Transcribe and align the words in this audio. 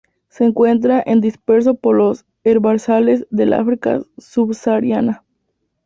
Se 0.29 0.45
encuentra 0.45 1.03
en 1.05 1.21
disperso 1.21 1.75
por 1.75 1.95
los 1.95 2.25
herbazales 2.43 3.27
del 3.29 3.53
África 3.53 4.01
subsahariana. 4.17 5.23